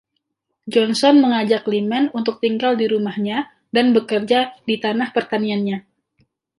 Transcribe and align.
Johnson 0.73 1.15
mengajak 1.23 1.63
Lyman 1.71 2.05
untuk 2.19 2.35
tinggal 2.43 2.71
di 2.81 2.85
rumahnya 2.93 3.39
dan 3.75 3.85
bekerja 3.95 4.39
di 4.67 4.75
tanah 4.83 5.09
pertaniannya. 5.15 5.77